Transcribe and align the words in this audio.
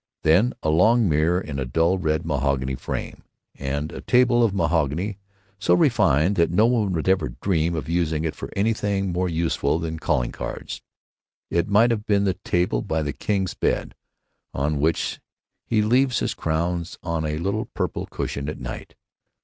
Then, 0.23 0.55
a 0.63 0.71
long 0.71 1.07
mirror 1.07 1.39
in 1.39 1.59
a 1.59 1.63
dull 1.65 1.99
red 1.99 2.25
mahogany 2.25 2.73
frame, 2.73 3.21
and 3.53 3.91
a 3.91 4.01
table 4.01 4.43
of 4.43 4.51
mahogany 4.51 5.19
so 5.59 5.75
refined 5.75 6.37
that 6.37 6.49
no 6.49 6.65
one 6.65 6.91
would 6.93 7.07
ever 7.07 7.29
dream 7.39 7.75
of 7.75 7.87
using 7.87 8.23
it 8.25 8.33
for 8.35 8.49
anything 8.55 9.11
more 9.11 9.29
useful 9.29 9.77
than 9.77 9.99
calling 9.99 10.31
cards. 10.31 10.81
It 11.51 11.69
might 11.69 11.91
have 11.91 12.07
been 12.07 12.23
the 12.23 12.33
table 12.33 12.81
by 12.81 13.03
the 13.03 13.13
king's 13.13 13.53
bed, 13.53 13.93
on 14.55 14.79
which 14.79 15.21
he 15.67 15.83
leaves 15.83 16.17
his 16.17 16.33
crown 16.33 16.83
on 17.03 17.23
a 17.23 17.37
little 17.37 17.65
purple 17.65 18.07
cushion 18.07 18.49
at 18.49 18.59
night. 18.59 18.95